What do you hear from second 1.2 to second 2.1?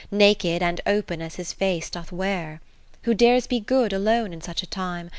as his face